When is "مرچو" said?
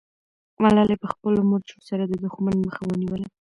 1.49-1.77